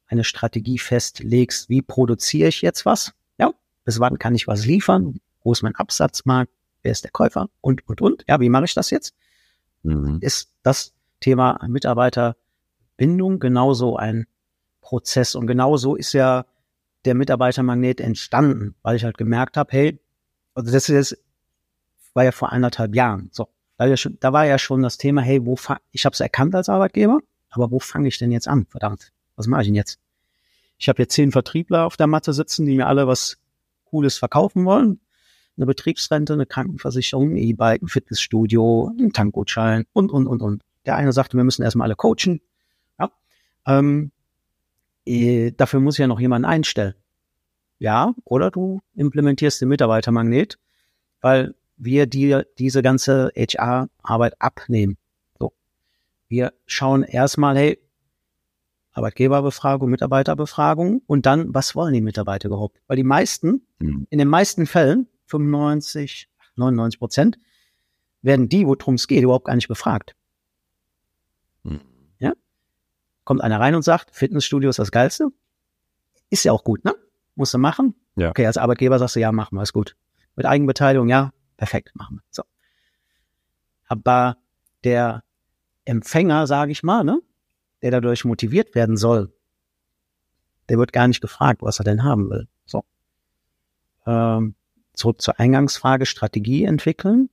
[0.07, 3.13] eine Strategie festlegst, wie produziere ich jetzt was?
[3.37, 3.51] Ja,
[3.85, 5.19] bis wann kann ich was liefern?
[5.43, 6.51] Wo ist mein Absatzmarkt?
[6.81, 7.49] Wer ist der Käufer?
[7.61, 8.23] Und, und, und.
[8.27, 9.13] Ja, wie mache ich das jetzt?
[9.83, 10.17] Mhm.
[10.21, 14.27] Ist das Thema Mitarbeiterbindung genauso ein
[14.81, 15.35] Prozess.
[15.35, 16.45] Und genauso ist ja
[17.05, 19.99] der Mitarbeitermagnet entstanden, weil ich halt gemerkt habe, hey,
[20.53, 21.17] also das ist,
[22.13, 23.29] war ja vor anderthalb Jahren.
[23.31, 25.57] So, da, ja schon, da war ja schon das Thema, hey, wo
[25.91, 27.19] ich habe es erkannt als Arbeitgeber,
[27.57, 28.65] aber wo fange ich denn jetzt an?
[28.69, 29.99] Verdammt, was mache ich denn jetzt?
[30.77, 33.37] Ich habe jetzt zehn Vertriebler auf der Matte sitzen, die mir alle was
[33.85, 34.99] Cooles verkaufen wollen.
[35.57, 40.61] Eine Betriebsrente, eine Krankenversicherung, ein E-Bike, ein Fitnessstudio, ein Tankgutschein und, und, und, und.
[40.85, 42.41] Der eine sagte, wir müssen erstmal alle coachen.
[42.99, 43.11] Ja.
[43.65, 44.11] Ähm,
[45.05, 46.93] äh, dafür muss ich ja noch jemanden einstellen.
[47.79, 50.59] Ja, oder du implementierst den Mitarbeitermagnet,
[51.21, 54.97] weil wir dir diese ganze HR-Arbeit abnehmen.
[56.27, 57.79] Wir schauen erstmal, hey,
[58.91, 62.81] Arbeitgeberbefragung, Mitarbeiterbefragung und dann, was wollen die Mitarbeiter überhaupt?
[62.87, 64.07] Weil die meisten, mhm.
[64.09, 67.39] in den meisten Fällen, 95, 99 Prozent,
[68.21, 70.15] werden die, worum es geht, überhaupt gar nicht befragt.
[71.63, 71.81] Mhm.
[72.19, 72.33] Ja?
[73.23, 75.29] Kommt einer rein und sagt, Fitnessstudio ist das Geilste.
[76.29, 76.95] Ist ja auch gut, ne?
[77.35, 77.93] Musst du machen.
[78.15, 78.31] Ja.
[78.31, 79.95] Okay, als Arbeitgeber sagst du, ja, machen wir, ist gut.
[80.35, 82.23] Mit Eigenbeteiligung, ja, perfekt, machen wir.
[82.31, 82.43] So.
[83.87, 84.37] Aber
[84.83, 85.23] der
[85.87, 87.21] Empfänger, sage ich mal, ne,
[87.81, 89.33] der dadurch motiviert werden soll,
[90.69, 92.47] der wird gar nicht gefragt, was er denn haben will.
[92.65, 92.83] So.
[94.05, 94.55] Ähm,
[94.93, 97.29] zurück zur Eingangsfrage, Strategie entwickeln.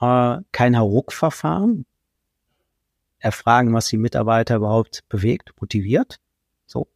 [0.00, 1.86] Äh, kein Hauruck-Verfahren.
[3.18, 6.20] Erfragen, was die Mitarbeiter überhaupt bewegt, motiviert.
[6.66, 6.88] So.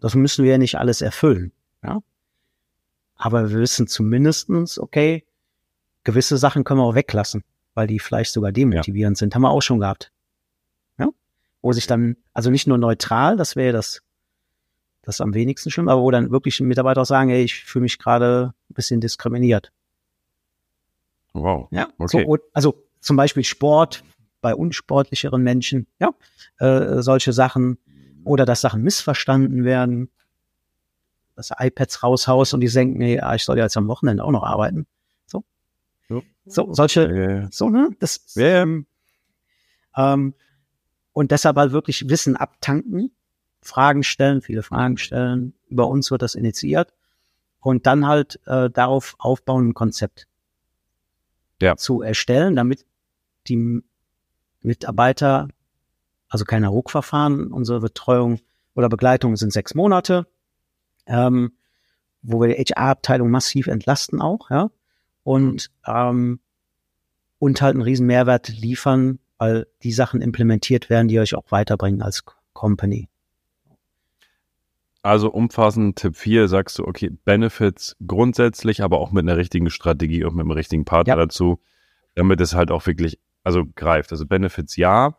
[0.00, 1.52] Das müssen wir ja nicht alles erfüllen.
[1.82, 2.00] Ja.
[3.14, 5.24] Aber wir wissen zumindestens, okay,
[6.04, 7.44] gewisse Sachen können wir auch weglassen,
[7.78, 9.18] weil die vielleicht sogar demotivierend ja.
[9.20, 9.34] sind.
[9.34, 10.12] Haben wir auch schon gehabt
[11.62, 14.02] wo sich dann, also nicht nur neutral, das wäre das,
[15.02, 17.98] das am wenigsten schlimm, aber wo dann wirklich Mitarbeiter auch sagen, ey, ich fühle mich
[17.98, 19.72] gerade ein bisschen diskriminiert.
[21.32, 21.68] Wow.
[21.70, 22.24] Ja, okay.
[22.26, 24.04] So, also zum Beispiel Sport
[24.40, 26.10] bei unsportlicheren Menschen, ja,
[26.58, 27.78] äh, solche Sachen
[28.24, 30.10] oder dass Sachen missverstanden werden,
[31.34, 34.42] dass iPads raushaust und die denken, nee, ich soll ja jetzt am Wochenende auch noch
[34.42, 34.86] arbeiten.
[36.48, 36.66] So.
[36.66, 37.90] So, solche, ja, so, ne?
[37.98, 38.86] Das, ja, ähm,
[39.96, 40.34] ähm,
[41.12, 43.10] und deshalb halt wirklich Wissen abtanken,
[43.60, 45.54] Fragen stellen, viele Fragen stellen.
[45.66, 46.94] Über uns wird das initiiert
[47.60, 50.26] und dann halt äh, darauf aufbauen, ein Konzept
[51.60, 51.76] ja.
[51.76, 52.86] zu erstellen, damit
[53.48, 53.82] die
[54.60, 55.48] Mitarbeiter,
[56.28, 58.40] also keine Ruckverfahren, unsere Betreuung
[58.74, 60.26] oder Begleitung sind sechs Monate,
[61.06, 61.52] ähm,
[62.22, 64.70] wo wir die HR-Abteilung massiv entlasten auch, ja,
[65.28, 66.40] und ähm,
[67.38, 72.02] und halt einen riesen Mehrwert liefern weil die Sachen implementiert werden, die euch auch weiterbringen
[72.02, 73.08] als Company.
[75.02, 80.24] Also umfassend Tipp 4 sagst du, okay, Benefits grundsätzlich, aber auch mit einer richtigen Strategie
[80.24, 81.16] und mit einem richtigen Partner ja.
[81.16, 81.60] dazu,
[82.16, 84.10] damit es halt auch wirklich, also greift.
[84.10, 85.16] Also Benefits ja,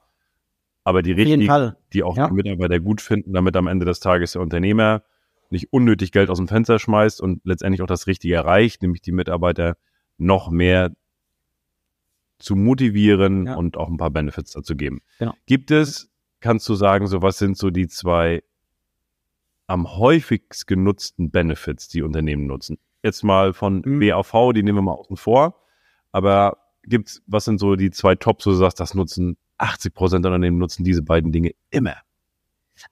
[0.84, 2.28] aber die richtigen, die auch ja.
[2.28, 5.04] die Mitarbeiter gut finden, damit am Ende des Tages der Unternehmer
[5.50, 9.14] nicht unnötig Geld aus dem Fenster schmeißt und letztendlich auch das Richtige erreicht, nämlich die
[9.14, 9.78] Mitarbeiter
[10.20, 10.92] noch mehr
[12.38, 13.56] zu motivieren ja.
[13.56, 15.02] und auch ein paar Benefits dazu geben.
[15.20, 15.34] Genau.
[15.46, 18.44] Gibt es, kannst du sagen, so was sind so die zwei
[19.68, 22.78] am häufigst genutzten Benefits, die Unternehmen nutzen?
[23.04, 24.00] Jetzt mal von mhm.
[24.00, 25.62] BAV, die nehmen wir mal außen vor,
[26.12, 30.26] aber gibt's, was sind so die zwei Tops, wo du sagst, das nutzen 80 Prozent
[30.26, 31.96] der Unternehmen nutzen diese beiden Dinge immer?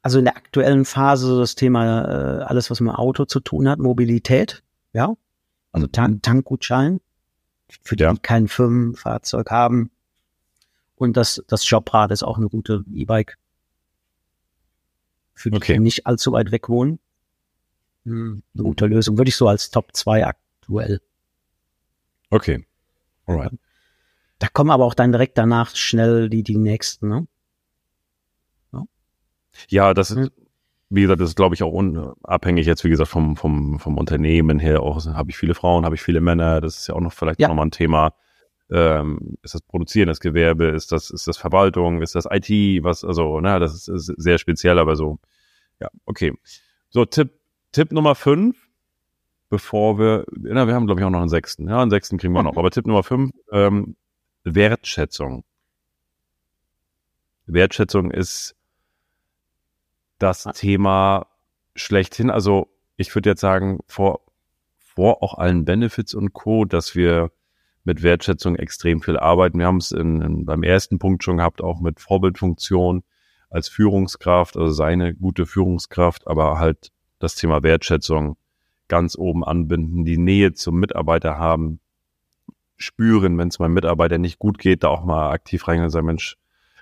[0.02, 3.80] Also in der aktuellen Phase das Thema äh, alles, was mit Auto zu tun hat,
[3.80, 5.16] Mobilität, ja,
[5.72, 7.00] also Tank Tankgutschein,
[7.70, 8.14] für die, ja.
[8.14, 9.92] die kein Firmenfahrzeug haben.
[10.96, 13.38] Und das, das Jobrad ist auch eine gute E-Bike.
[15.34, 15.74] Für die, okay.
[15.74, 17.00] die nicht allzu weit weg wohnen.
[18.06, 19.18] Hm, eine gute Lösung.
[19.18, 21.02] Würde ich so als Top 2 aktuell.
[22.30, 22.66] Okay.
[23.26, 23.54] Alright.
[24.40, 27.28] Da kommen aber auch dann direkt danach schnell die, die nächsten, ne?
[28.72, 28.84] Ja.
[29.70, 30.32] Ja, das ist,
[30.90, 34.60] wie gesagt, das ist, glaube ich, auch unabhängig jetzt, wie gesagt, vom, vom, vom Unternehmen
[34.60, 34.82] her.
[34.82, 36.62] Auch habe ich viele Frauen, habe ich viele Männer.
[36.62, 37.48] Das ist ja auch noch vielleicht ja.
[37.48, 38.14] nochmal ein Thema.
[38.70, 43.06] Ähm, ist das Produzieren, das Gewerbe, ist das, ist das Verwaltung, ist das IT, was,
[43.06, 45.20] also, na, das ist, ist sehr speziell, aber so,
[45.80, 46.34] ja, okay.
[46.90, 47.32] So, Tipp,
[47.72, 48.68] Tipp Nummer fünf,
[49.50, 51.70] bevor wir, na, wir haben, glaube ich, auch noch einen sechsten.
[51.70, 52.58] Ja, einen sechsten kriegen wir noch.
[52.58, 53.96] Aber Tipp Nummer fünf, ähm,
[54.44, 55.46] Wertschätzung.
[57.46, 58.57] Wertschätzung ist
[60.20, 60.52] das ah.
[60.52, 61.28] Thema
[61.76, 62.30] schlechthin.
[62.30, 64.22] Also ich würde jetzt sagen, vor,
[64.78, 67.32] vor auch allen Benefits und Co., dass wir
[67.84, 69.60] mit Wertschätzung extrem viel arbeiten.
[69.60, 73.04] Wir haben es in, in, beim ersten Punkt schon gehabt, auch mit Vorbildfunktion
[73.50, 78.36] als Führungskraft, also seine gute Führungskraft, aber halt das Thema Wertschätzung
[78.90, 81.80] ganz oben anbinden, die Nähe zum Mitarbeiter haben,
[82.76, 86.08] spüren, wenn es meinem Mitarbeiter nicht gut geht, da auch mal aktiv reingehen und sagen,
[86.08, 86.38] Mensch,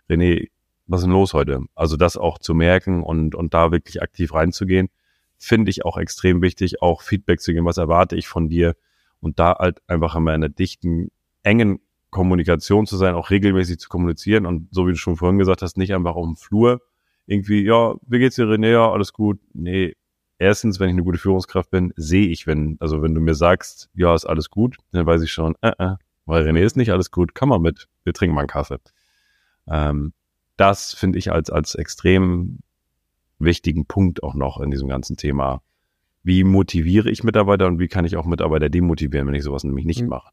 [0.10, 0.50] René,
[0.88, 1.62] was ist denn los heute?
[1.76, 4.90] Also das auch zu merken und, und da wirklich aktiv reinzugehen,
[5.38, 8.76] finde ich auch extrem wichtig, auch Feedback zu geben, was erwarte ich von dir
[9.20, 11.10] und da halt einfach immer in einer dichten,
[11.44, 15.62] engen Kommunikation zu sein, auch regelmäßig zu kommunizieren und so wie du schon vorhin gesagt
[15.62, 16.82] hast, nicht einfach auf dem Flur
[17.28, 18.72] irgendwie, ja, wie geht's dir, René?
[18.72, 19.40] Ja, alles gut.
[19.54, 19.96] Nee,
[20.38, 23.90] erstens, wenn ich eine gute Führungskraft bin, sehe ich, wenn, also wenn du mir sagst,
[23.96, 25.96] ja, ist alles gut, dann weiß ich schon, äh, äh,
[26.26, 28.78] weil René ist nicht alles gut, kann man mit, wir trinken mal einen Kaffee.
[29.68, 30.14] Ähm,
[30.58, 32.60] das finde ich als, als extrem
[33.40, 35.62] wichtigen Punkt auch noch in diesem ganzen Thema.
[36.24, 39.86] Wie motiviere ich Mitarbeiter und wie kann ich auch Mitarbeiter demotivieren, wenn ich sowas nämlich
[39.86, 40.10] nicht mhm.
[40.10, 40.32] mache?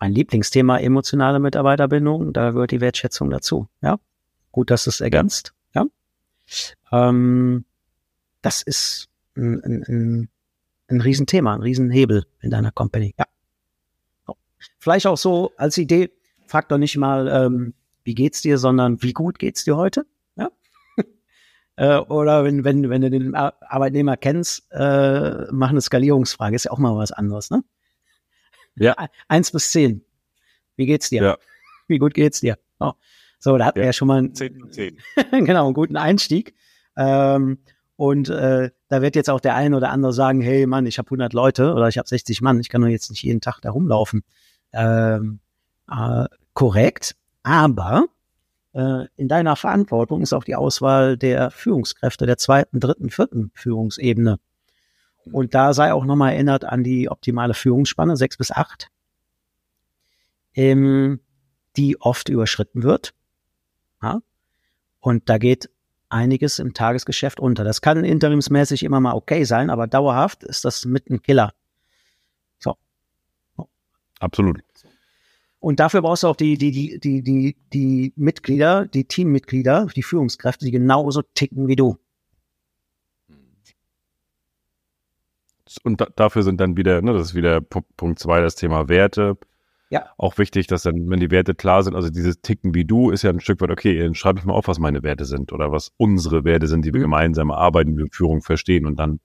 [0.00, 3.68] Mein Lieblingsthema emotionale Mitarbeiterbindung, da gehört die Wertschätzung dazu.
[3.82, 4.00] Ja,
[4.50, 5.54] gut, dass es ergänzt.
[5.74, 5.84] Ja,
[6.90, 7.08] ja.
[7.08, 7.64] Ähm,
[8.40, 10.28] das ist ein, ein, ein,
[10.88, 13.14] ein Riesenthema, ein Riesenhebel in deiner Company.
[13.16, 13.26] Ja.
[14.78, 16.10] Vielleicht auch so als Idee,
[16.46, 20.06] frag doch nicht mal, ähm, wie geht's dir, sondern wie gut geht's dir heute?
[20.36, 20.50] Ja.
[21.76, 26.70] äh, oder wenn, wenn, wenn du den Arbeitnehmer kennst, äh, mach eine Skalierungsfrage, ist ja
[26.72, 27.62] auch mal was anderes, ne?
[28.76, 28.96] Ja.
[29.28, 30.04] Eins bis zehn.
[30.76, 31.22] Wie geht's dir?
[31.22, 31.38] Ja.
[31.88, 32.58] Wie gut geht's dir?
[32.80, 32.92] Oh.
[33.38, 33.82] So, da hatten ja.
[33.82, 34.98] wir ja schon mal einen, 10 10.
[35.44, 36.54] genau, einen guten Einstieg.
[36.96, 37.58] Ähm,
[37.96, 41.06] und äh, da wird jetzt auch der eine oder andere sagen, hey Mann, ich habe
[41.06, 43.70] 100 Leute oder ich habe 60 Mann, ich kann doch jetzt nicht jeden Tag da
[43.70, 44.22] rumlaufen.
[44.72, 45.40] Ähm,
[45.90, 48.06] äh, korrekt, aber
[48.72, 54.38] äh, in deiner Verantwortung ist auch die Auswahl der Führungskräfte der zweiten, dritten, vierten Führungsebene.
[55.30, 58.88] Und da sei auch nochmal erinnert an die optimale Führungsspanne, sechs bis acht,
[60.54, 61.20] ähm,
[61.76, 63.14] die oft überschritten wird.
[64.02, 64.20] Ja?
[65.00, 65.70] Und da geht
[66.08, 67.64] einiges im Tagesgeschäft unter.
[67.64, 71.54] Das kann interimsmäßig immer mal okay sein, aber dauerhaft ist das mit ein Killer.
[72.58, 72.76] So.
[74.18, 74.60] Absolut.
[75.62, 80.02] Und dafür brauchst du auch die, die, die, die, die, die Mitglieder, die Teammitglieder, die
[80.02, 81.98] Führungskräfte, die genauso ticken wie du.
[85.84, 89.38] Und da, dafür sind dann wieder, ne, das ist wieder Punkt zwei, das Thema Werte.
[89.88, 90.06] Ja.
[90.16, 93.22] Auch wichtig, dass dann, wenn die Werte klar sind, also dieses Ticken wie du, ist
[93.22, 95.70] ja ein Stück weit, okay, dann schreibe ich mal auf, was meine Werte sind oder
[95.70, 97.04] was unsere Werte sind, die wir mhm.
[97.04, 99.20] gemeinsam arbeiten, die Führung verstehen und dann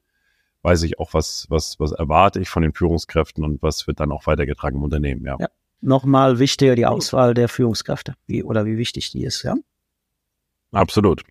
[0.61, 4.11] weiß ich auch, was, was, was erwarte ich von den Führungskräften und was wird dann
[4.11, 5.37] auch weitergetragen im Unternehmen, ja.
[5.39, 5.47] ja.
[5.81, 9.55] Nochmal wichtiger die Auswahl der Führungskräfte, wie, oder wie wichtig die ist, ja?
[10.71, 11.23] Absolut.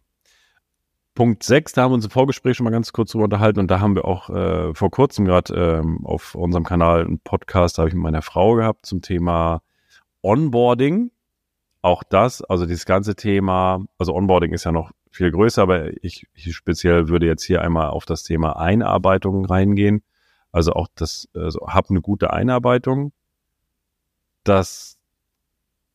[1.15, 3.71] Punkt 6, da haben wir uns im Vorgespräch schon mal ganz kurz drüber unterhalten und
[3.71, 7.83] da haben wir auch äh, vor kurzem gerade ähm, auf unserem Kanal einen Podcast, da
[7.83, 9.63] habe ich mit meiner Frau gehabt zum Thema
[10.23, 11.11] Onboarding.
[11.81, 16.27] Auch das, also dieses ganze Thema, also Onboarding ist ja noch viel größer, aber ich,
[16.35, 20.03] ich speziell würde jetzt hier einmal auf das Thema Einarbeitung reingehen.
[20.53, 23.13] Also auch das, also hab eine gute Einarbeitung,
[24.49, 24.97] dass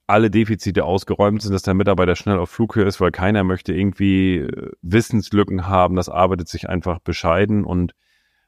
[0.07, 4.39] alle Defizite ausgeräumt sind, dass der Mitarbeiter schnell auf Flughöhe ist, weil keiner möchte irgendwie
[4.39, 5.95] äh, Wissenslücken haben.
[5.95, 7.93] Das arbeitet sich einfach bescheiden und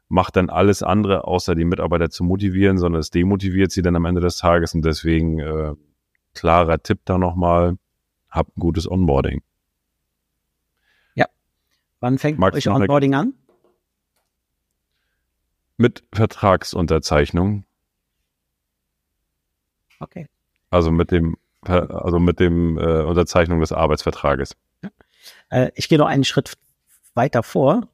[0.10, 4.06] macht dann alles andere, außer die Mitarbeiter zu motivieren, sondern es demotiviert sie dann am
[4.06, 4.76] Ende des Tages.
[4.76, 5.74] Und deswegen äh,
[6.34, 7.78] klarer Tipp da nochmal,
[8.30, 9.42] habt ein gutes Onboarding.
[11.16, 11.28] Ja.
[12.02, 13.34] Wann fängt Magst euch Onboarding an?
[15.78, 17.66] Mit Vertragsunterzeichnung.
[20.04, 20.28] Okay.
[20.70, 21.38] Also mit dem
[21.70, 24.56] also mit dem äh, Unterzeichnung des Arbeitsvertrages.
[25.50, 26.54] Äh, ich gehe noch einen Schritt
[27.14, 27.88] weiter vor.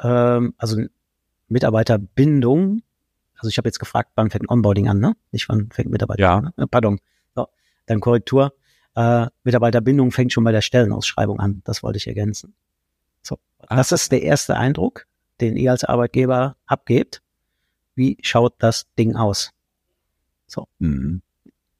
[0.00, 0.82] Ähm, also
[1.48, 2.82] Mitarbeiterbindung.
[3.36, 5.16] Also ich habe jetzt gefragt, wann fängt Onboarding an, ne?
[5.32, 6.38] Nicht wann fängt Mitarbeiter ja.
[6.38, 6.52] an.
[6.56, 6.66] Ne?
[6.66, 7.00] Pardon.
[7.34, 7.48] So,
[7.86, 8.54] dann Korrektur.
[8.94, 11.62] Äh, Mitarbeiterbindung fängt schon bei der Stellenausschreibung an.
[11.64, 12.54] Das wollte ich ergänzen.
[13.22, 13.76] So, ah.
[13.76, 15.06] das ist der erste Eindruck,
[15.40, 17.22] den ihr als Arbeitgeber abgebt.
[17.94, 19.52] Wie schaut das Ding aus?
[20.46, 20.68] So.
[20.78, 21.22] Mhm.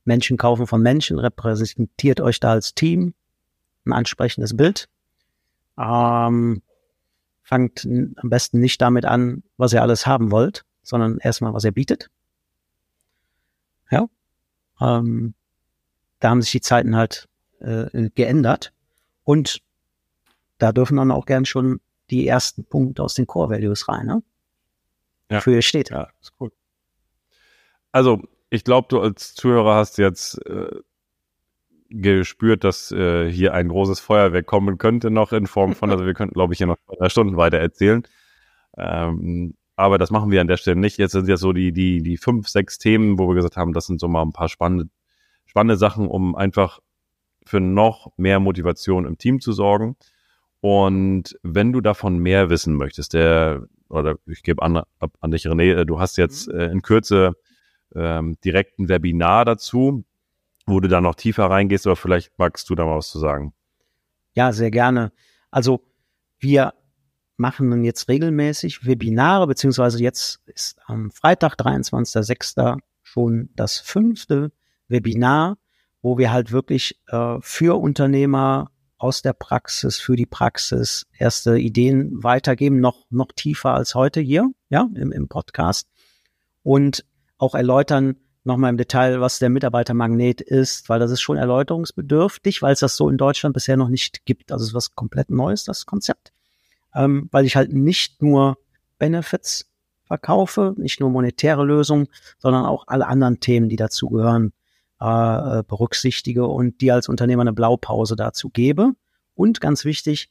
[0.05, 3.15] Menschen kaufen von Menschen, repräsentiert euch da als Team,
[3.85, 4.89] ein ansprechendes Bild.
[5.79, 6.63] Ähm,
[7.43, 11.73] fangt am besten nicht damit an, was ihr alles haben wollt, sondern erstmal, was ihr
[11.73, 12.11] bietet.
[13.91, 14.09] Ja.
[14.81, 15.35] Ähm,
[16.21, 17.29] da haben sich die Zeiten halt
[17.61, 18.73] äh, geändert.
[19.25, 19.63] Und
[20.59, 24.23] da dürfen dann auch gern schon die ersten Punkte aus den Core Values rein, ne?
[25.31, 25.41] Ja.
[25.41, 25.91] Für ihr steht.
[25.91, 26.53] Ja, ist cool.
[27.91, 30.81] Also, ich glaube, du als Zuhörer hast jetzt äh,
[31.89, 36.13] gespürt, dass äh, hier ein großes Feuerwerk kommen könnte noch in Form von, also wir
[36.13, 38.03] könnten, glaube ich, hier noch drei Stunden weiter erzählen.
[38.77, 40.99] Ähm, aber das machen wir an der Stelle nicht.
[40.99, 43.87] Jetzt sind ja so die, die, die fünf, sechs Themen, wo wir gesagt haben, das
[43.87, 44.91] sind so mal ein paar spannende,
[45.47, 46.81] spannende Sachen, um einfach
[47.47, 49.97] für noch mehr Motivation im Team zu sorgen.
[50.61, 55.75] Und wenn du davon mehr wissen möchtest, der, oder ich gebe an, an dich, René,
[55.75, 56.61] äh, du hast jetzt mhm.
[56.61, 57.33] äh, in Kürze
[57.95, 60.05] ähm, direkt ein Webinar dazu,
[60.67, 63.53] wo du da noch tiefer reingehst, aber vielleicht magst du da mal was zu sagen.
[64.35, 65.13] Ja, sehr gerne.
[65.51, 65.83] Also
[66.39, 66.75] wir
[67.37, 72.79] machen dann jetzt regelmäßig Webinare, beziehungsweise jetzt ist am Freitag, 23.06.
[73.03, 74.53] schon das fünfte
[74.89, 75.59] Webinar,
[76.01, 82.23] wo wir halt wirklich äh, für Unternehmer aus der Praxis, für die Praxis erste Ideen
[82.23, 85.89] weitergeben, noch, noch tiefer als heute hier, ja, im, im Podcast.
[86.63, 87.05] Und
[87.43, 92.73] auch erläutern nochmal im Detail, was der Mitarbeitermagnet ist, weil das ist schon erläuterungsbedürftig, weil
[92.73, 94.53] es das so in Deutschland bisher noch nicht gibt.
[94.53, 96.33] Also es ist was komplett Neues, das Konzept.
[96.95, 98.59] Ähm, weil ich halt nicht nur
[98.99, 99.71] Benefits
[100.05, 104.53] verkaufe, nicht nur monetäre Lösungen, sondern auch alle anderen Themen, die dazugehören,
[105.01, 108.93] äh, äh, berücksichtige und die als Unternehmer eine Blaupause dazu gebe.
[109.35, 110.31] Und ganz wichtig,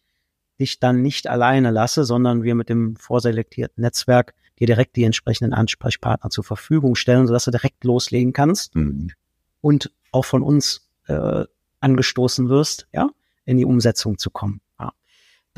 [0.59, 5.53] dich dann nicht alleine lasse, sondern wir mit dem vorselektierten Netzwerk dir direkt die entsprechenden
[5.53, 9.11] Ansprechpartner zur Verfügung stellen, sodass du direkt loslegen kannst mhm.
[9.59, 11.45] und auch von uns äh,
[11.79, 13.09] angestoßen wirst, ja,
[13.45, 14.61] in die Umsetzung zu kommen.
[14.79, 14.93] Ja.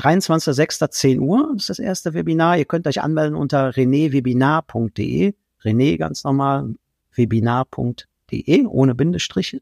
[0.00, 2.56] 23.06.10 Uhr ist das erste Webinar.
[2.56, 5.34] Ihr könnt euch anmelden unter renéwebinar.de.
[5.62, 6.74] René ganz normal,
[7.12, 9.60] webinar.de ohne Bindestriche.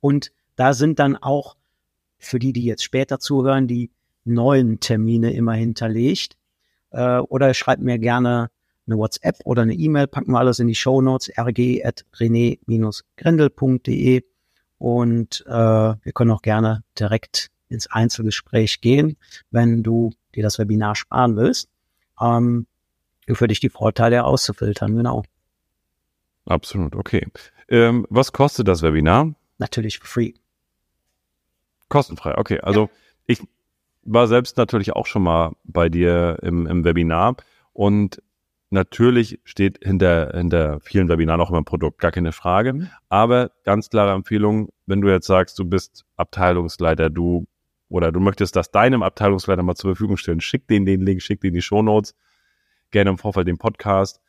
[0.00, 1.56] Und da sind dann auch
[2.18, 3.90] für die, die jetzt später zuhören, die
[4.24, 6.36] neuen Termine immer hinterlegt.
[6.90, 8.50] Äh, oder schreibt mir gerne
[8.86, 14.22] eine WhatsApp oder eine E-Mail, packen wir alles in die Show Notes, rg.rené-grendel.de
[14.78, 19.16] und äh, wir können auch gerne direkt ins Einzelgespräch gehen,
[19.50, 21.68] wenn du dir das Webinar sparen willst,
[22.20, 22.66] ähm,
[23.26, 25.22] für dich die Vorteile auszufiltern, genau.
[26.44, 27.26] Absolut, okay.
[27.68, 29.34] Ähm, was kostet das Webinar?
[29.58, 30.34] Natürlich free.
[31.88, 32.60] Kostenfrei, okay.
[32.60, 32.88] Also ja.
[33.26, 33.42] ich
[34.02, 37.36] war selbst natürlich auch schon mal bei dir im, im Webinar
[37.72, 38.20] und
[38.74, 42.72] Natürlich steht hinter, hinter vielen Webinaren auch immer ein Produkt, gar keine Frage.
[42.72, 42.88] Mhm.
[43.08, 47.46] Aber ganz klare Empfehlung, wenn du jetzt sagst, du bist Abteilungsleiter, du
[47.88, 51.40] oder du möchtest das deinem Abteilungsleiter mal zur Verfügung stellen, schick denen den Link, schick
[51.40, 52.16] denen die Shownotes,
[52.90, 54.20] gerne im Vorfall den Podcast.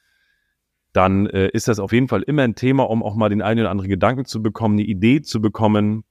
[0.93, 3.61] Dann äh, ist das auf jeden Fall immer ein Thema, um auch mal den einen
[3.61, 6.03] oder anderen Gedanken zu bekommen, eine Idee zu bekommen.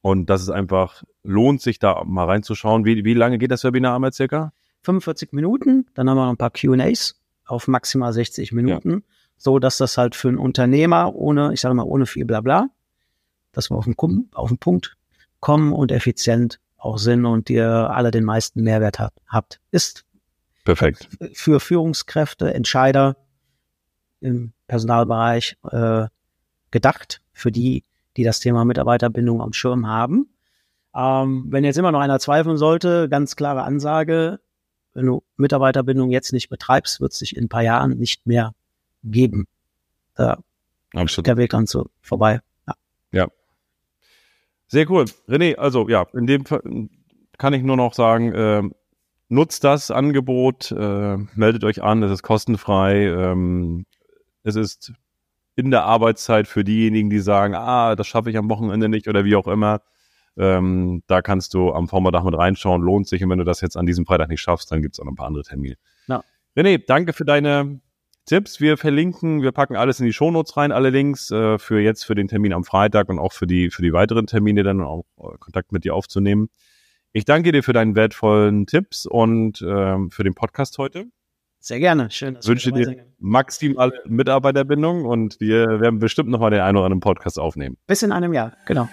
[0.00, 2.84] Und das ist einfach, lohnt sich da mal reinzuschauen.
[2.84, 4.52] Wie, wie lange geht das Webinar einmal circa?
[4.82, 7.14] 45 Minuten, dann haben wir noch ein paar QAs
[7.48, 9.00] auf maximal 60 Minuten, ja.
[9.36, 12.68] so dass das halt für einen Unternehmer ohne, ich sage mal, ohne viel Blabla,
[13.52, 13.96] dass wir auf den,
[14.32, 14.96] auf den Punkt
[15.40, 19.60] kommen und effizient auch sind und ihr alle den meisten Mehrwert hat, habt.
[19.70, 20.04] Ist
[20.64, 23.16] perfekt für Führungskräfte, Entscheider
[24.20, 26.06] im Personalbereich äh,
[26.70, 27.84] gedacht, für die,
[28.16, 30.28] die das Thema Mitarbeiterbindung am Schirm haben.
[30.94, 34.40] Ähm, wenn jetzt immer noch einer zweifeln sollte, ganz klare Ansage,
[34.98, 38.52] wenn du Mitarbeiterbindung jetzt nicht betreibst, wird es sich in ein paar Jahren nicht mehr
[39.04, 39.46] geben.
[40.16, 40.38] Da
[40.92, 41.28] Absolut.
[41.28, 42.40] der Weg dann so vorbei.
[42.66, 42.74] Ja.
[43.12, 43.28] ja.
[44.66, 45.04] Sehr cool.
[45.28, 46.62] René, also ja, in dem Fall
[47.38, 48.62] kann ich nur noch sagen, äh,
[49.28, 53.86] nutzt das Angebot, äh, meldet euch an, es ist kostenfrei, ähm,
[54.42, 54.92] es ist
[55.54, 59.24] in der Arbeitszeit für diejenigen, die sagen, ah, das schaffe ich am Wochenende nicht oder
[59.24, 59.80] wie auch immer.
[60.38, 63.22] Ähm, da kannst du am Vormittag mit reinschauen, lohnt sich.
[63.22, 65.12] Und wenn du das jetzt an diesem Freitag nicht schaffst, dann gibt es auch noch
[65.12, 65.76] ein paar andere Termine.
[66.06, 66.22] Ja.
[66.56, 67.80] René, danke für deine
[68.24, 68.60] Tipps.
[68.60, 72.14] Wir verlinken, wir packen alles in die Shownotes rein, alle Links äh, für jetzt für
[72.14, 75.36] den Termin am Freitag und auch für die, für die weiteren Termine dann auch äh,
[75.38, 76.48] Kontakt mit dir aufzunehmen.
[77.12, 81.06] Ich danke dir für deinen wertvollen Tipps und ähm, für den Podcast heute.
[81.58, 82.10] Sehr gerne.
[82.10, 82.34] Schön.
[82.34, 87.38] Dass wünsche dir maximale Mitarbeiterbindung und wir werden bestimmt nochmal den einen oder anderen Podcast
[87.38, 87.76] aufnehmen.
[87.86, 88.88] Bis in einem Jahr, genau.